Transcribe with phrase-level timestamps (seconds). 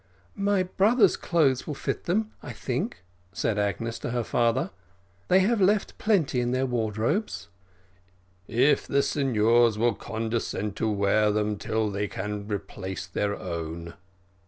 [0.33, 3.03] "My brothers' clothes will fit them, I think,"
[3.33, 4.71] said Agnes to her father;
[5.27, 7.49] "they have left plenty in their wardrobes."
[8.47, 13.93] "If the signors will condescend to wear them till they can replace their own."